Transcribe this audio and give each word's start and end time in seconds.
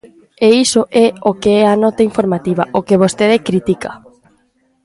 E 0.45 0.47
iso 0.65 0.81
é 1.05 1.07
o 1.29 1.31
que 1.41 1.51
é 1.61 1.63
a 1.67 1.79
nota 1.83 2.01
informativa, 2.09 2.63
o 2.77 2.79
que 2.87 3.01
vostede 3.03 3.37
critica. 3.47 3.91